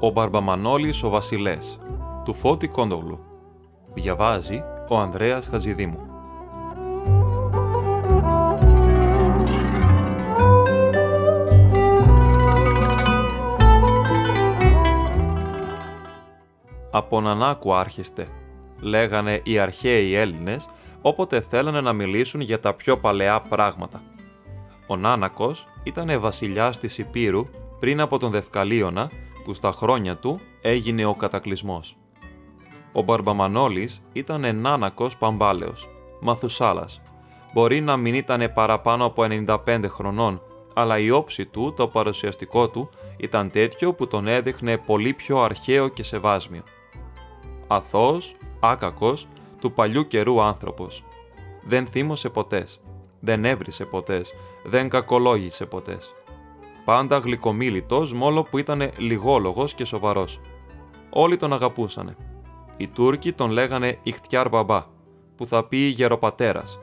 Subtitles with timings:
[0.00, 1.78] Ο Μπαρμπαμανόλης ο Βασιλές
[2.24, 3.18] του Φώτη Κόντογλου
[3.94, 5.98] Διαβάζει ο Ανδρέας Χαζηδήμου
[16.90, 18.28] Από Νανάκου άρχιστε,
[18.80, 20.68] λέγανε οι αρχαίοι Έλληνες
[21.02, 24.02] όποτε θέλανε να μιλήσουν για τα πιο παλαιά πράγματα.
[24.86, 27.46] Ο Νάνακος ήταν βασιλιάς της Υπήρου
[27.80, 29.10] πριν από τον Δευκαλίωνα
[29.48, 31.96] που στα χρόνια του έγινε ο κατακλυσμός.
[32.92, 35.88] Ο Μπαρμπαμανόλης ήταν Νάνακος Παμπάλεος,
[36.20, 37.00] Μαθουσάλας.
[37.52, 40.42] Μπορεί να μην ήταν παραπάνω από 95 χρονών,
[40.74, 45.88] αλλά η όψη του, το παρουσιαστικό του, ήταν τέτοιο που τον έδειχνε πολύ πιο αρχαίο
[45.88, 46.62] και σεβάσμιο.
[47.66, 49.26] Αθώος, άκακος,
[49.60, 51.04] του παλιού καιρού άνθρωπος.
[51.62, 52.80] Δεν θύμωσε ποτές,
[53.20, 54.34] δεν έβρισε ποτές,
[54.64, 56.14] δεν κακολόγησε ποτές.
[56.88, 60.40] Πάντα γλυκομίλητος, μόλο που ήταν λιγόλογος και σοβαρός.
[61.10, 62.16] Όλοι τον αγαπούσανε.
[62.76, 64.86] Οι Τούρκοι τον λέγανε Ιχτιάρ Μπαμπά,
[65.36, 66.78] που θα πει γεροπατέρας.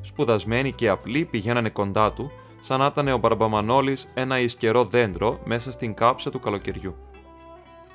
[0.00, 5.70] Σπουδασμένοι και απλοί πηγαίνανε κοντά του, σαν να ήταν ο Μπαρμπαμανόλης ένα ισκερό δέντρο μέσα
[5.70, 6.94] στην κάψα του καλοκαιριού.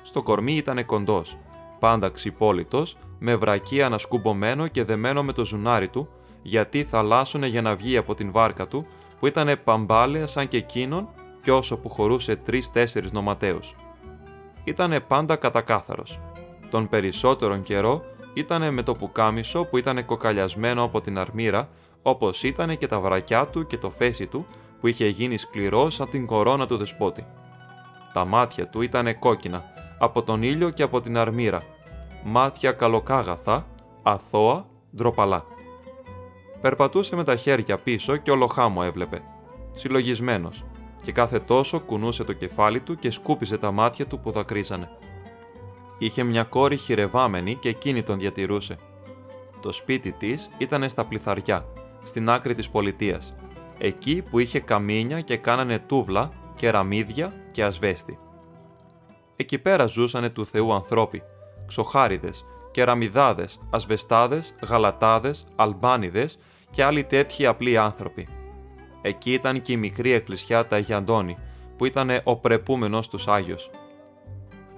[0.02, 1.36] Στο κορμί ήταν κοντός,
[1.78, 6.08] πάντα ξυπόλυτος, με βρακί ανασκουμπομένο και δεμένο με το ζουνάρι του,
[6.42, 8.86] γιατί θαλάσσωνε για να βγει από την βάρκα του,
[9.22, 11.08] που ήταν παμπάλαια σαν και εκείνον
[11.42, 13.74] κι όσο που χωρούσε τρει-τέσσερι νοματέους.
[14.64, 16.20] Ήτανε πάντα κατακάθαρος.
[16.70, 18.02] Τον περισσότερον καιρό
[18.34, 21.68] ήτανε με το πουκάμισο που ήταν κοκαλιασμένο από την αρμύρα,
[22.02, 24.46] όπως ήταν και τα βρακιά του και το φέση του
[24.80, 27.26] που είχε γίνει σκληρό σαν την κορώνα του δεσπότη.
[28.12, 29.64] Τα μάτια του ήταν κόκκινα,
[29.98, 31.62] από τον ήλιο και από την αρμύρα,
[32.24, 33.66] μάτια καλοκάγαθα,
[34.02, 35.44] αθώα, ντροπαλά.
[36.62, 39.22] Περπατούσε με τα χέρια πίσω και όλο χάμο έβλεπε,
[39.74, 40.64] συλλογισμένος,
[41.04, 44.88] και κάθε τόσο κουνούσε το κεφάλι του και σκούπιζε τα μάτια του που δακρύζανε.
[45.98, 48.76] Είχε μια κόρη χειρευάμενη και εκείνη τον διατηρούσε.
[49.60, 51.66] Το σπίτι της ήταν στα πληθαριά,
[52.04, 53.34] στην άκρη της πολιτείας,
[53.78, 58.18] εκεί που είχε καμίνια και κάνανε τούβλα, κεραμίδια και ασβέστη.
[59.36, 61.22] Εκεί πέρα ζούσανε του Θεού ανθρώποι,
[61.66, 66.38] ξοχάριδες, κεραμιδάδες, ασβεστάδες, γαλατάδες, αλμπάνιδες
[66.72, 68.28] και άλλοι τέτοιοι απλοί άνθρωποι.
[69.02, 71.36] Εκεί ήταν και η μικρή εκκλησιά τα Αγιαντώνη,
[71.76, 73.70] που ήταν ο πρεπούμενος τους Άγιος.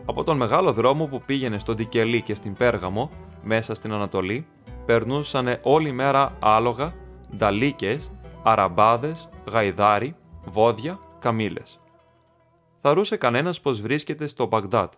[0.05, 3.11] Από τον μεγάλο δρόμο που πήγαινε στον Τικελή και στην Πέργαμο,
[3.43, 4.47] μέσα στην Ανατολή,
[4.87, 6.95] περνούσαν όλη μέρα άλογα,
[7.37, 8.13] νταλίκες,
[8.43, 11.81] αραμπάδες, γαϊδάρι, βόδια, καμήλες.
[12.81, 14.93] Θαρούσε κανένας πως βρίσκεται στο Μπαγδάτ.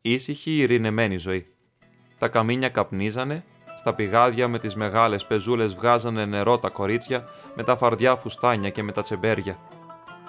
[0.00, 1.46] Ήσυχη ειρηνεμένη ζωή.
[2.18, 3.44] Τα καμίνια καπνίζανε,
[3.82, 8.82] στα πηγάδια με τις μεγάλες πεζούλες βγάζανε νερό τα κορίτσια με τα φαρδιά φουστάνια και
[8.82, 9.58] με τα τσεμπέρια.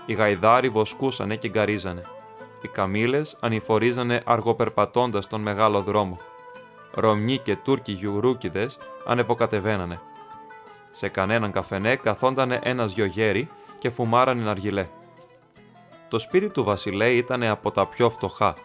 [0.05, 2.01] Οι γαϊδάροι βοσκούσανε και γκαρίζανε.
[2.61, 6.17] Οι καμήλες ανηφορίζανε αργοπερπατώντας τον μεγάλο δρόμο.
[6.93, 9.99] Ρωμνοί και Τούρκοι γιουρούκιδες ανεβοκατεβαίνανε.
[10.91, 13.49] Σε κανέναν καφενέ καθόντανε ένας δυο γέροι
[13.79, 14.87] και φουμάρανε αργιλέ.
[16.07, 18.55] Το σπίτι του Βασιλέ ήταν από τα πιο φτωχά,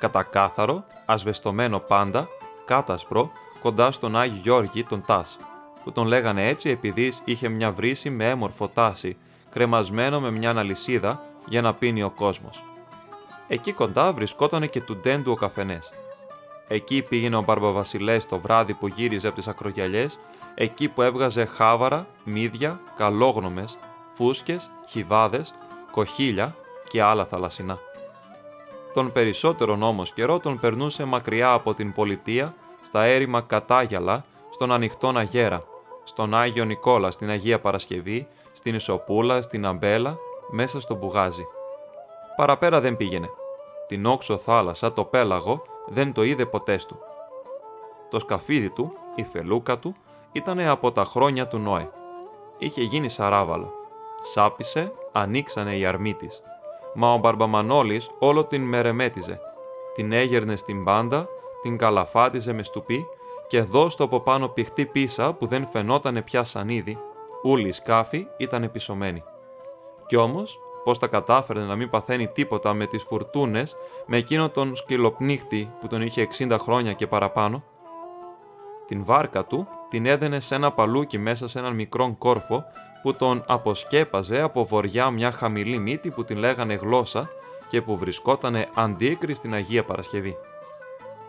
[0.00, 2.28] κατακάθαρο, ασβεστομένο πάντα,
[2.64, 3.30] κάτασπρο,
[3.62, 5.36] κοντά στον Άγιο Γιώργη τον Τάς,
[5.84, 9.16] που τον λέγανε έτσι επειδή είχε μια βρύση με έμορφο τάση,
[9.50, 12.62] κρεμασμένο με μια αλυσίδα για να πίνει ο κόσμος.
[13.48, 15.92] Εκεί κοντά βρισκόταν και του ντέντου ο καφενές.
[16.68, 20.18] Εκεί πήγαινε ο Μπαρμπαβασιλές το βράδυ που γύριζε από τις ακρογιαλιές,
[20.54, 23.76] εκεί που έβγαζε χάβαρα, μύδια, καλόγνομες,
[24.12, 25.54] φούσκες, χιβάδες,
[25.90, 26.54] κοχύλια
[26.88, 27.78] και άλλα θαλασσινά.
[28.94, 32.54] Τον περισσότερον όμως καιρό τον περνούσε μακριά από την πολιτεία
[32.88, 35.64] στα έρημα Κατάγιαλα, στον ανοιχτόν Αγέρα,
[36.04, 40.16] στον Άγιο Νικόλα, στην Αγία Παρασκευή, στην Ισοπούλα, στην Αμπέλα,
[40.50, 41.46] μέσα στο Μπουγάζι.
[42.36, 43.28] Παραπέρα δεν πήγαινε.
[43.86, 46.98] Την όξο θάλασσα, το πέλαγο, δεν το είδε ποτέ του.
[48.10, 49.94] Το σκαφίδι του, η φελούκα του,
[50.32, 51.90] ήταν από τα χρόνια του Νόε.
[52.58, 53.72] Είχε γίνει σαράβαλο.
[54.22, 56.42] Σάπισε, ανοίξανε οι αρμοί της.
[56.94, 59.40] Μα ο Μπαρμπαμανόλης όλο την μερεμέτιζε.
[59.94, 61.28] Την έγερνε στην πάντα
[61.68, 63.06] την καλαφάτιζε με στουπί
[63.46, 66.98] και δώστο από πάνω πηχτή πίσα που δεν φαινότανε πια σανίδι,
[67.42, 69.22] όλοι οι σκάφη ήταν επισωμένοι.
[70.06, 73.76] Κι όμως, πώς τα κατάφερε να μην παθαίνει τίποτα με τις φουρτούνες,
[74.06, 77.62] με εκείνο τον σκυλοπνίχτη που τον είχε 60 χρόνια και παραπάνω.
[78.86, 82.64] Την βάρκα του την έδαινε σε ένα παλούκι μέσα σε έναν μικρόν κόρφο
[83.02, 87.30] που τον αποσκέπαζε από βοριά μια χαμηλή μύτη που την λέγανε γλώσσα
[87.68, 90.36] και που βρισκότανε αντίκρι στην Αγία Παρασκευή.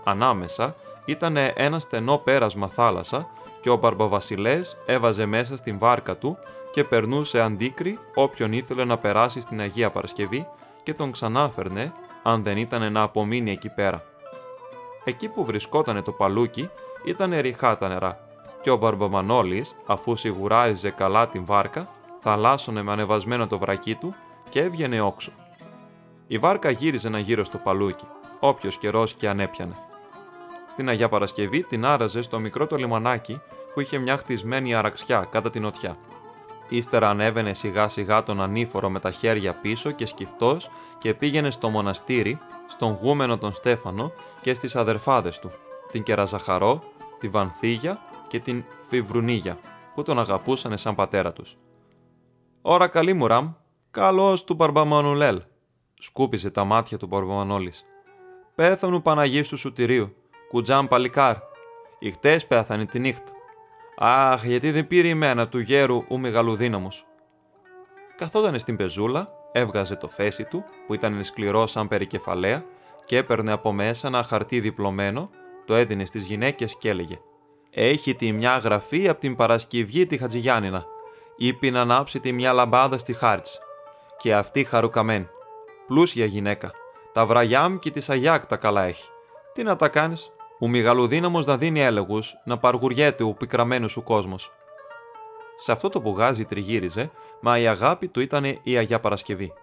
[0.04, 0.75] Ανάμεσα
[1.06, 3.28] ήταν ένα στενό πέρασμα θάλασσα
[3.62, 6.38] και ο Μπαρμπαβασιλές έβαζε μέσα στην βάρκα του
[6.74, 10.48] και περνούσε αντίκρι όποιον ήθελε να περάσει στην Αγία Παρασκευή
[10.84, 11.94] και τον ξανάφερνε
[12.24, 14.04] αν δεν ήταν να απομείνει εκεί πέρα.
[15.04, 16.69] Εκεί που βρισκόταν το παλούκι
[17.04, 18.19] ήταν ριχά τα νερά
[18.62, 21.88] και ο Μπαρμπαμανόλης, αφού σιγουράριζε καλά την βάρκα,
[22.19, 24.16] θαλάσσωνε με ανεβασμένο το βρακί του
[24.50, 25.31] και έβγαινε όξο.
[26.28, 28.06] Η βάρκα γύριζε ένα γύρο στο παλούκι,
[28.40, 29.75] όποιος καιρός και ανέπιανε.
[30.80, 33.42] Στην Αγία Παρασκευή την άραζε στο μικρό το λιμανάκι
[33.74, 35.98] που είχε μια χτισμένη αραξιά κατά την οτιά.
[36.70, 41.70] Ύστερα ανέβαινε σιγά σιγά τον ανήφορο με τα χέρια πίσω και σκυφτός και πήγαινε στο
[41.70, 44.12] μοναστήρι, στον γούμενο τον Στέφανο
[44.42, 45.52] και στις αδερφάδες του,
[45.92, 46.82] την Κεραζαχαρό,
[47.20, 49.58] τη Βανθίγια και την Φιβρουνίγια,
[49.96, 51.58] που τον αγαπούσαν σαν πατέρα τους.
[52.62, 53.54] «Ωρα καλή μου, Ραμ,
[53.92, 55.42] καλός του Μπαρμπαμανουλέλ»,
[56.00, 57.86] σκούπιζε τα μάτια του Μπαρμπαμανόλης.
[58.56, 60.14] «Πέθανου Παναγί του Σουτηρίου,
[60.50, 61.36] κουτζάμ παλικάρ,
[62.00, 63.31] ηχτές πέθανε τη νύχτα.
[63.98, 67.06] Αχ, γιατί δεν πήρε η μένα του γέρου ου μεγαλουδύναμος».
[68.18, 72.66] Καθόταν στην πεζούλα, έβγαζε το φέση του, που ήταν σκληρό σαν περικεφαλαία,
[73.06, 75.30] και έπαιρνε από μέσα ένα χαρτί διπλωμένο,
[75.66, 77.19] το έδινε στις γυναίκες και έλεγε
[77.72, 80.86] «Έχει τη μια γραφή από την Παρασκευή τη Χατζηγιάννηνα.
[81.36, 83.60] Είπε να ανάψει τη μια λαμπάδα στη Χάρτς.
[84.18, 85.28] Και αυτή χαρουκαμένη.
[85.88, 86.72] Πλούσια γυναίκα.
[87.13, 89.10] Τα βραγιάμ και της Αγιάκ τα καλά έχει.
[89.54, 94.52] Τι να τα κάνεις, ο μεγαλοδύναμος να δίνει έλεγους, να παργουριέται ο πικραμένος σου κόσμος.
[95.58, 97.12] Σε αυτό το πουγάζι τριγύριζε,
[97.42, 99.54] μα η αγάπη του ήταν η Αγιά Παρασκευή.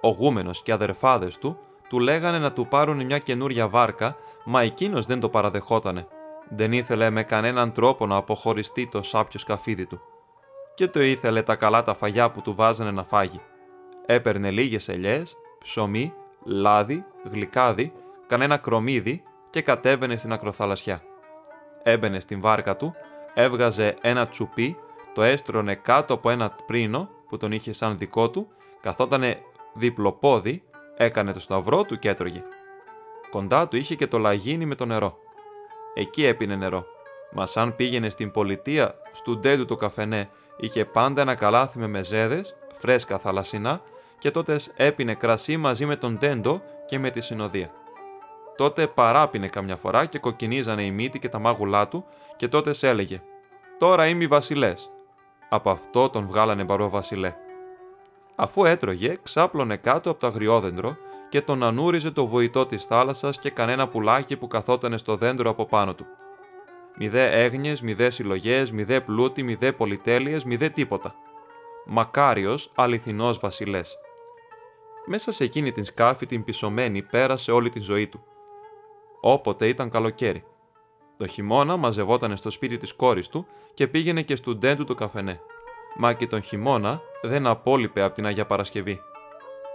[0.00, 1.58] Ο γούμενος και αδερφάδες του
[1.88, 6.06] του λέγανε να του πάρουν μια καινούρια βάρκα, μα εκείνος δεν το παραδεχότανε.
[6.48, 10.00] Δεν ήθελε με κανέναν τρόπο να αποχωριστεί το σάπιο σκαφίδι του.
[10.74, 13.40] Και το ήθελε τα καλά τα φαγιά που του βάζανε να φάγει.
[14.06, 16.12] Έπαιρνε λίγες ελιές, ψωμί,
[16.44, 17.92] λάδι, γλυκάδι,
[18.26, 19.22] κανένα κρομίδι
[19.54, 21.02] και κατέβαινε στην ακροθαλασσιά.
[21.82, 22.94] Έμπαινε στην βάρκα του,
[23.34, 24.76] έβγαζε ένα τσουπί,
[25.14, 28.48] το έστρωνε κάτω από ένα πρίνο που τον είχε σαν δικό του,
[28.80, 29.38] καθότανε
[29.74, 30.62] διπλοπόδι
[30.96, 32.42] Έκανε το σταυρό του και έτρωγε.
[33.30, 35.18] Κοντά του είχε και το λαγίνι με το νερό.
[35.94, 36.84] Εκεί έπινε νερό.
[37.32, 42.56] Μα αν πήγαινε στην πολιτεία, στου ντέντου το καφενέ, είχε πάντα ένα καλάθι με μεζέδες,
[42.78, 43.80] φρέσκα θαλασσινά,
[44.18, 47.70] και τότε έπινε κρασί μαζί με τον ντέντο και με τη συνοδεία.
[48.56, 52.04] Τότε παράπινε καμιά φορά και κοκκινίζανε η μύτη και τα μάγουλά του,
[52.36, 53.22] και τότε έλεγε:
[53.78, 54.90] Τώρα είμαι βασιλές.
[55.48, 57.34] Από αυτό τον βγάλανε βασιλέ.
[58.34, 60.96] Αφού έτρωγε, ξάπλωνε κάτω από το αγριόδεντρο
[61.28, 65.66] και τον ανούριζε το βοητό της θάλασσας και κανένα πουλάκι που καθότανε στο δέντρο από
[65.66, 66.06] πάνω του.
[66.98, 71.14] Μηδέ έγνιε, μηδέ συλλογές, μηδέ πλούτη, μηδέ πολυτέλειες, μηδέ τίποτα.
[71.86, 73.98] Μακάριος, αληθινός βασιλές.
[75.06, 78.24] Μέσα σε εκείνη την σκάφη την πισωμένη πέρασε όλη τη ζωή του.
[79.26, 80.44] Όποτε ήταν καλοκαίρι.
[81.16, 85.40] Το χειμώνα μαζευόταν στο σπίτι της κόρης του και πήγαινε και στου ντέντου του καφενέ
[85.96, 89.00] μα και τον χειμώνα δεν απόλυπε από την Αγία Παρασκευή.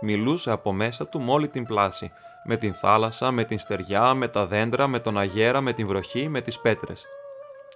[0.02, 2.12] Μιλούσε από μέσα του με όλη την πλάση,
[2.44, 6.30] με την θάλασσα, με την στεριά, με τα δέντρα, με τον αγέρα, με την βροχή,
[6.30, 7.06] με τις πέτρες.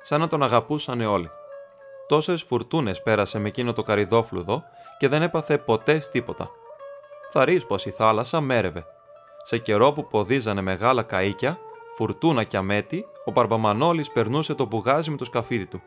[0.03, 1.29] Σαν να τον αγαπούσαν όλοι.
[2.07, 4.63] Τόσες φουρτούνες πέρασε με εκείνο το καριδόφλουδο
[4.97, 6.49] και δεν έπαθε ποτέ τίποτα.
[7.31, 8.85] Θα πως η θάλασσα μέρευε.
[9.45, 11.57] Σε καιρό που ποδίζανε μεγάλα καΐκια,
[11.95, 15.81] φουρτούνα και αμέτη, ο Παρπαμανόλης περνούσε το μπουγάζι με το σκαφίδι του.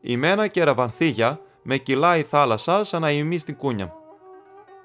[0.00, 3.94] Η μένα και ραβανθίγια με κυλάει η θάλασσα σαν να ημείς στην κούνια.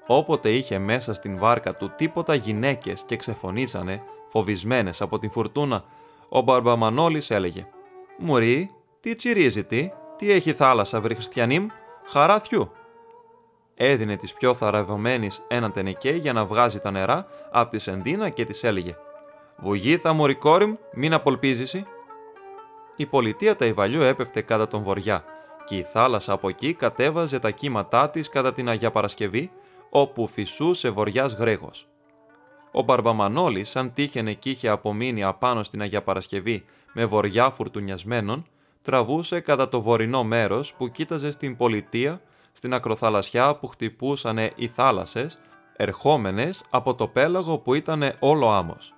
[0.06, 5.84] Όποτε είχε μέσα στην βάρκα του τίποτα γυναίκες και ξεφωνήσανε, φοβισμένες από την φουρτούνα,
[6.28, 7.66] ο Μπαρμπαμανόλης έλεγε
[8.18, 11.66] «Μουρί, τι τσιρίζει τι, τι έχει θάλασσα βρει χριστιανίμ,
[12.06, 12.70] χαράθιου».
[13.74, 18.44] Έδινε της πιο θαραβωμένης έναν τενεκέ για να βγάζει τα νερά από τη σεντίνα και
[18.44, 18.96] της έλεγε
[19.56, 21.86] «Βουγήθα μωρή κόρη μην απολπίζεσαι».
[22.96, 25.24] Η πολιτεία τα Ιβαλιού έπεφτε κατά τον βοριά
[25.64, 29.50] και η θάλασσα από εκεί κατέβαζε τα κύματά της κατά την Αγία Παρασκευή,
[29.90, 31.86] όπου φυσούσε βοριάς γρέγος.
[32.72, 38.46] Ο Μπαρμπαμανόλης, σαν τύχαινε κι είχε απομείνει απάνω στην Αγία Παρασκευή με βοριά φουρτουνιασμένων,
[38.82, 42.20] τραβούσε κατά το βορεινό μέρος που κοίταζε στην πολιτεία,
[42.52, 45.38] στην ακροθαλασσιά που χτυπούσαν οι θάλασσες,
[45.76, 48.93] ερχόμενες από το πέλαγο που ήταν όλο άμμος.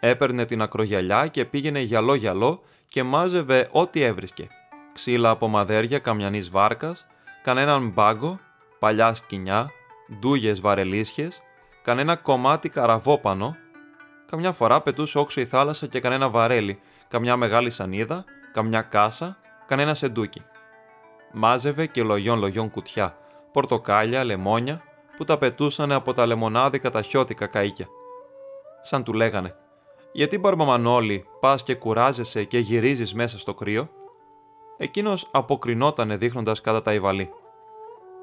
[0.00, 4.48] Έπαιρνε την ακρογιαλιά και πήγαινε γυαλό-γυαλό και μάζευε ό,τι έβρισκε–
[4.98, 7.06] ξύλα από μαδέρια καμιανής βάρκας,
[7.42, 8.38] κανέναν μπάγκο,
[8.78, 9.70] παλιά σκοινιά,
[10.18, 11.42] ντούγες βαρελίσχες,
[11.82, 13.56] κανένα κομμάτι καραβόπανο,
[14.26, 19.36] καμιά φορά πετούσε όξω η θάλασσα και κανένα βαρέλι, καμιά μεγάλη σανίδα, καμιά κάσα,
[19.66, 20.42] κανένα σεντούκι.
[21.32, 23.16] Μάζευε και λογιών λογιών κουτιά,
[23.52, 24.82] πορτοκάλια, λεμόνια,
[25.16, 27.86] που τα πετούσαν από τα λεμονάδικα τα χιώτικα καΐκια.
[28.82, 29.54] Σαν του λέγανε,
[30.12, 33.88] γιατί Μπαρμπαμανόλη πας και κουράζεσαι και γυρίζεις μέσα στο κρύο,
[34.76, 37.30] εκείνος αποκρινότανε δείχνοντας κατά τα υβαλή.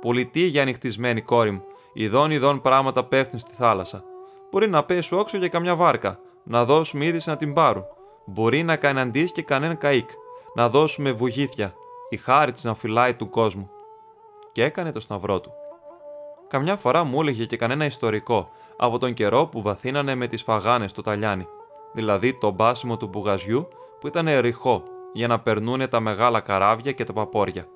[0.01, 1.63] Πολιτή για ανοιχτισμένη κόρη μου,
[1.93, 4.03] ειδών ειδών πράγματα πέφτουν στη θάλασσα.
[4.51, 7.83] Μπορεί να πέσει όξο για καμιά βάρκα, να δώσουμε είδηση να την πάρουν.
[8.25, 10.09] Μπορεί να καναντήσει και κανένα καίκ,
[10.55, 11.73] να δώσουμε βουγήθια,
[12.09, 13.69] η χάρη της να φυλάει του κόσμου.
[14.51, 15.51] Και έκανε το σταυρό του.
[16.47, 20.89] Καμιά φορά μου έλεγε και κανένα ιστορικό από τον καιρό που βαθύνανε με τις φαγάνες
[20.89, 21.47] στο ταλιάνι,
[21.95, 23.67] δηλαδή το μπάσιμο του μπουγαζιού
[23.99, 24.83] που ήταν ρηχό
[25.13, 27.67] για να περνούν τα μεγάλα καράβια και τα παπόρια.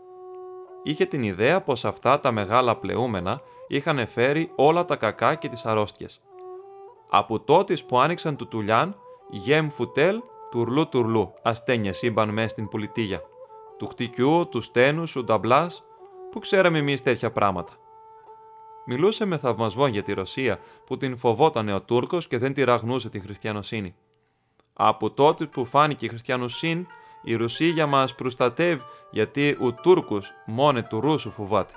[0.83, 5.65] Είχε την ιδέα πως αυτά τα μεγάλα πλεούμενα είχαν φέρει όλα τα κακά και τις
[5.65, 6.21] αρρώστιες.
[7.09, 8.95] Από τότε που άνοιξαν του τουλιάν,
[9.29, 10.21] γεμ φουτέλ,
[10.51, 13.21] τουρλού τουρλού, ασθένειε σύμπαν μέσα στην πολιτεία.
[13.77, 15.71] Του χτυκιού, του στένου, του νταμπλά,
[16.31, 17.73] που ξέραμε εμείς τέτοια πράγματα.
[18.85, 23.09] Μιλούσε με θαυμασμό για τη Ρωσία που την φοβόταν ο Τούρκος και δεν τη ραγνούσε
[23.09, 23.95] την χριστιανοσύνη.
[24.81, 26.87] Από τότε που φάνηκε η χριστιανοσύνη,
[27.21, 28.81] η Ρωσία μας προστατεύει
[29.11, 31.73] γιατί ο Τούρκος μόνε του Ρούσου φοβάται.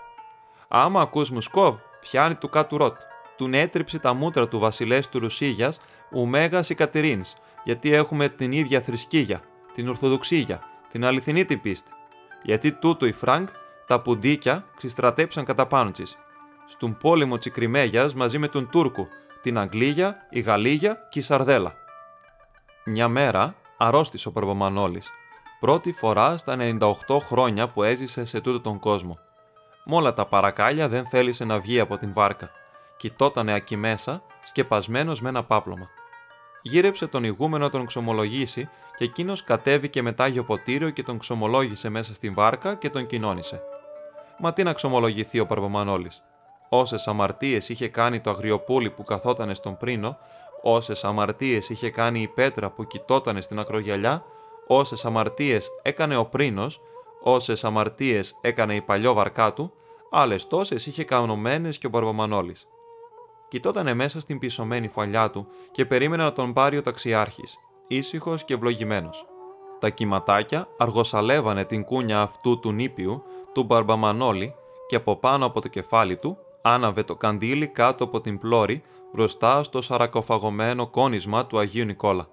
[0.68, 2.96] Άμα ακούς Μουσκόβ, πιάνει του κάτου ρότ.
[3.36, 5.80] Του έτριψε τα μούτρα του βασιλές του Ρουσίγιας,
[6.12, 9.40] ο Μέγας Ικατερίνης, γιατί έχουμε την ίδια θρησκεία,
[9.74, 11.90] την Ορθοδοξία, την αληθινή την πίστη.
[12.42, 13.46] Γιατί τούτο οι Φραγκ,
[13.86, 16.18] τα πουντίκια, ξιστρατέψαν κατά πάνω της.
[16.66, 19.08] Στον πόλεμο Τσικριμέγιας μαζί με τον Τούρκο,
[19.42, 21.81] την Αγγλία, η Γαλλία και η Σαρδέλα.
[22.84, 25.10] Μια μέρα αρρώστησε ο Παρπομανόλης.
[25.60, 29.18] Πρώτη φορά στα 98 χρόνια που έζησε σε τούτο τον κόσμο.
[29.84, 32.50] Με όλα τα παρακάλια δεν θέλησε να βγει από την βάρκα.
[32.96, 35.88] Κοιτότανε ακεί μέσα, σκεπασμένος με ένα πάπλωμα.
[36.62, 41.88] Γύρεψε τον ηγούμενο να τον ξομολογήσει και εκείνος κατέβηκε με τάγιο ποτήριο και τον ξομολόγησε
[41.88, 43.62] μέσα στην βάρκα και τον κοινώνησε.
[44.38, 46.10] Μα τι να ξομολογηθεί ο Παρπομανόλη.
[46.68, 50.18] Όσες αμαρτίες είχε κάνει το αγριοπούλι που καθότανε στον πρίνο,
[50.62, 54.24] όσες αμαρτίες είχε κάνει η πέτρα που κοιτότανε στην ακρογιαλιά,
[54.66, 56.80] όσες αμαρτίες έκανε ο πρίνος,
[57.22, 59.72] όσες αμαρτίες έκανε η παλιό βαρκά του,
[60.10, 62.56] άλλες τόσες είχε κανωμένες και ο Παρπομανόλη.
[63.48, 68.54] Κοιτότανε μέσα στην πισωμένη φαλιά του και περίμενε να τον πάρει ο ταξιάρχης, ήσυχος και
[68.54, 69.26] ευλογημένος.
[69.78, 74.54] Τα κυματάκια αργοσαλεύανε την κούνια αυτού του νήπιου, του Μπαρμπαμανόλη,
[74.86, 79.62] και από πάνω από το κεφάλι του άναβε το καντήλι κάτω από την πλώρη μπροστά
[79.62, 82.28] στο σαρακοφαγωμένο κόνισμα του Αγίου Νικόλα.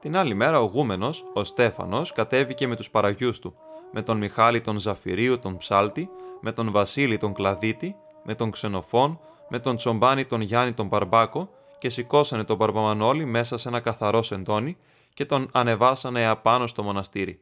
[0.00, 3.54] Την άλλη μέρα ο γούμενος, ο Στέφανος, κατέβηκε με τους παραγιούς του,
[3.92, 9.20] με τον Μιχάλη τον Ζαφυρίου τον Ψάλτη, με τον Βασίλη τον Κλαδίτη, με τον Ξενοφών,
[9.48, 14.22] με τον Τσομπάνη τον Γιάννη τον Παρμπάκο και σηκώσανε τον Παρπαμανόλη μέσα σε ένα καθαρό
[14.22, 14.76] σεντόνι
[15.14, 17.40] και τον ανεβάσανε απάνω στο μοναστήρι.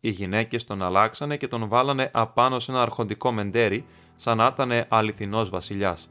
[0.00, 3.84] Οι γυναίκες τον αλλάξανε και τον βάλανε απάνω σε ένα αρχοντικό μεντέρι,
[4.16, 6.10] σαν να ήταν αληθινός βασιλιάς.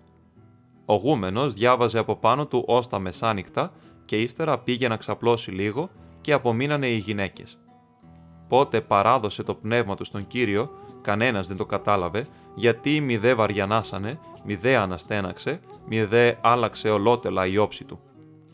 [0.86, 3.72] Ο γούμενος διάβαζε από πάνω του ως τα μεσάνυχτα
[4.06, 5.89] και ύστερα πήγε να ξαπλώσει λίγο
[6.22, 7.60] και απομείνανε οι γυναίκες.
[8.48, 10.70] Πότε παράδοσε το πνεύμα του στον Κύριο,
[11.01, 17.46] κανένας δεν το κατάλαβε, γιατί μη δε βαριανάσανε, μη δε αναστέναξε, μη δε άλλαξε ολότελα
[17.46, 18.00] η όψη του.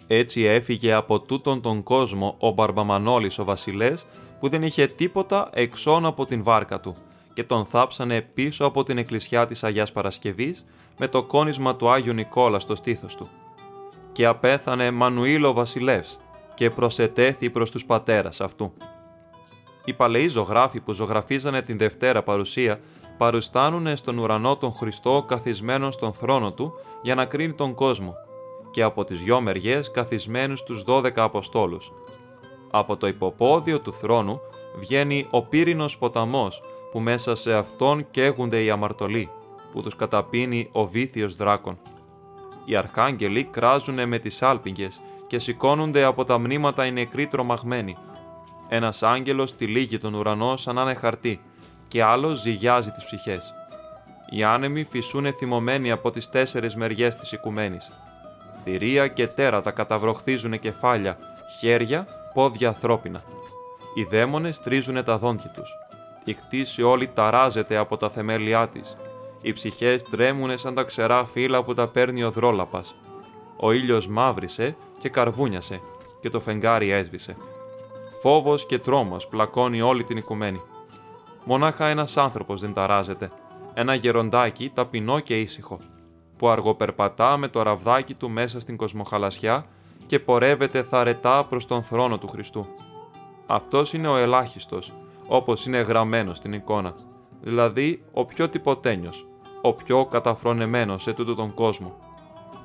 [0.08, 4.06] Έτσι έφυγε από τούτον τον κόσμο ο Μπαρμπαμανόλης ο βασιλές,
[4.40, 6.96] που δεν είχε τίποτα εξών από την βάρκα του,
[7.34, 10.66] και τον θάψανε πίσω από την εκκλησιά της Αγιάς Παρασκευής,
[10.98, 13.30] με το κόνισμα του Άγιου Νικόλα στο στήθος του
[14.12, 16.18] και απέθανε Μανουήλο βασιλεύς
[16.56, 18.74] και προσετέθη προς τους πατέρας αυτού.
[19.86, 22.80] Οι παλαιοί ζωγράφοι που ζωγραφίζανε την Δευτέρα παρουσία
[23.18, 28.14] παρουστάνουν στον ουρανό τον Χριστό καθισμένος στον θρόνο του για να κρίνει τον κόσμο
[28.72, 31.92] και από τις δυο μεριές καθισμένους τους δώδεκα Αποστόλους.
[32.72, 34.40] Από το υποπόδιο του θρόνου
[34.80, 36.62] βγαίνει ο πύρινος ποταμός
[36.92, 39.30] που μέσα σε αυτόν καίγονται οι αμαρτωλοί,
[39.72, 41.78] που τους καταπίνει ο βήθιος δράκων
[42.66, 47.98] οι αρχάγγελοι κράζουν με τις άλπιγγες και σηκώνονται από τα μνήματα οι νεκροί τρομαγμένοι.
[48.70, 51.42] Ένας άγγελος τυλίγει τον ουρανό σαν να είναι χαρτί
[51.88, 53.54] και άλλος ζυγιάζει τις ψυχές.
[54.30, 57.92] Οι άνεμοι φυσούν θυμωμένοι από τις τέσσερις μεριές της οικουμένης.
[58.64, 61.18] Θηρία και τέρατα καταβροχθίζουν κεφάλια,
[61.60, 63.24] χέρια, πόδια ανθρώπινα.
[63.96, 65.72] Οι δαίμονες τρίζουν τα δόντια τους.
[66.26, 68.98] Η κτήση όλη ταράζεται από τα θεμέλια της
[69.42, 72.96] οι ψυχές τρέμουνε σαν τα ξερά φύλλα που τα παίρνει ο δρόλαπας.
[73.58, 75.82] Ο ήλιος μαύρισε και καρβούνιασε
[76.22, 77.36] και το φεγγάρι έσβησε.
[78.22, 80.62] Φόβος και τρόμος πλακώνει όλη την οικουμένη.
[81.46, 83.32] Μονάχα ένας άνθρωπος δεν ταράζεται.
[83.74, 85.80] Ένα γεροντάκι ταπεινό και ήσυχο,
[86.38, 89.66] που αργοπερπατά με το ραβδάκι του μέσα στην κοσμοχαλασιά
[90.08, 92.66] και πορεύεται θαρετά προς τον θρόνο του Χριστού.
[93.46, 94.94] Αυτός είναι ο ελάχιστος,
[95.34, 96.96] όπως είναι γραμμένος στην εικόνα,
[97.42, 99.28] δηλαδή ο πιο τυποτένιος,
[99.62, 101.96] ο πιο καταφρονεμένος σε τούτο τον κόσμο.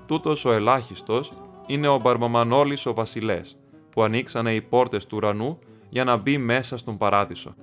[0.06, 1.32] Τούτος ο ελάχιστος
[1.66, 3.58] είναι ο Μπαρμαμανόλης ο βασιλές,
[3.90, 5.58] που ανοίξανε οι πόρτες του ουρανού
[5.88, 7.54] για να μπει μέσα στον παράδεισο.